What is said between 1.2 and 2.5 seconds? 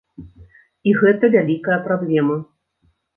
вялікая праблема.